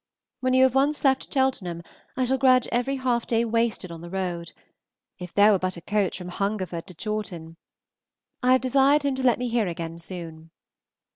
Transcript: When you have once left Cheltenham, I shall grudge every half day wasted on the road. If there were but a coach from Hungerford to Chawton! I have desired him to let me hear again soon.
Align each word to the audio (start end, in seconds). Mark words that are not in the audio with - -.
When 0.39 0.55
you 0.55 0.63
have 0.63 0.73
once 0.73 1.03
left 1.03 1.31
Cheltenham, 1.31 1.83
I 2.17 2.25
shall 2.25 2.39
grudge 2.39 2.67
every 2.71 2.95
half 2.95 3.27
day 3.27 3.45
wasted 3.45 3.91
on 3.91 4.01
the 4.01 4.09
road. 4.09 4.51
If 5.19 5.31
there 5.31 5.51
were 5.51 5.59
but 5.59 5.77
a 5.77 5.81
coach 5.81 6.17
from 6.17 6.29
Hungerford 6.29 6.87
to 6.87 6.95
Chawton! 6.95 7.57
I 8.41 8.53
have 8.53 8.61
desired 8.61 9.03
him 9.03 9.13
to 9.13 9.23
let 9.23 9.37
me 9.37 9.47
hear 9.47 9.67
again 9.67 9.99
soon. 9.99 10.49